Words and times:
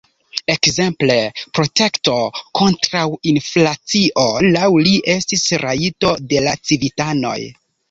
Ekzemple, 0.51 1.17
protekto 1.57 2.15
kontraŭ 2.61 3.03
inflacio 3.33 4.25
laŭ 4.57 4.73
li 4.89 4.97
estis 5.19 5.47
rajto 5.67 6.17
de 6.35 6.45
la 6.49 6.59
civitanoj. 6.73 7.39